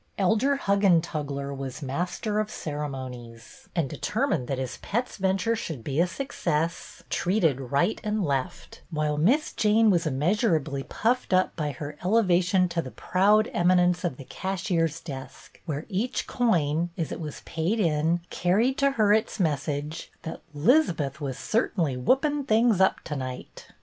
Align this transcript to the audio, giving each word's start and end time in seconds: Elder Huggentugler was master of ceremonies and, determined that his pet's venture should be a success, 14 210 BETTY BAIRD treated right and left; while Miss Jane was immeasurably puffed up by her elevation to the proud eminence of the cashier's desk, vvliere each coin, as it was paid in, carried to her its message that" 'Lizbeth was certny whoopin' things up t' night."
Elder 0.17 0.55
Huggentugler 0.57 1.55
was 1.55 1.83
master 1.83 2.39
of 2.39 2.49
ceremonies 2.49 3.69
and, 3.75 3.87
determined 3.87 4.47
that 4.47 4.57
his 4.57 4.77
pet's 4.77 5.17
venture 5.17 5.55
should 5.55 5.83
be 5.83 5.99
a 5.99 6.07
success, 6.07 7.03
14 7.11 7.41
210 7.41 7.41
BETTY 7.41 7.41
BAIRD 7.41 7.61
treated 7.61 7.71
right 7.71 8.01
and 8.03 8.25
left; 8.25 8.81
while 8.89 9.17
Miss 9.19 9.53
Jane 9.53 9.91
was 9.91 10.07
immeasurably 10.07 10.81
puffed 10.81 11.33
up 11.33 11.55
by 11.55 11.69
her 11.73 11.99
elevation 12.03 12.67
to 12.69 12.81
the 12.81 12.89
proud 12.89 13.47
eminence 13.53 14.03
of 14.03 14.17
the 14.17 14.25
cashier's 14.25 14.99
desk, 15.01 15.61
vvliere 15.67 15.85
each 15.87 16.25
coin, 16.25 16.89
as 16.97 17.11
it 17.11 17.19
was 17.19 17.41
paid 17.41 17.79
in, 17.79 18.21
carried 18.31 18.79
to 18.79 18.89
her 18.93 19.13
its 19.13 19.39
message 19.39 20.11
that" 20.23 20.41
'Lizbeth 20.55 21.21
was 21.21 21.37
certny 21.37 21.95
whoopin' 21.95 22.43
things 22.43 22.81
up 22.81 23.03
t' 23.03 23.15
night." 23.15 23.67